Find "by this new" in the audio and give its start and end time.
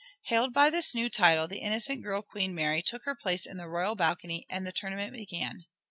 0.51-1.11